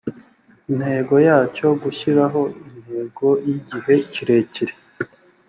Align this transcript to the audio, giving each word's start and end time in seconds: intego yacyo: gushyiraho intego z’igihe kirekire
intego 0.71 1.13
yacyo: 1.27 1.67
gushyiraho 1.81 2.41
intego 2.65 3.27
z’igihe 3.43 3.93
kirekire 4.13 4.73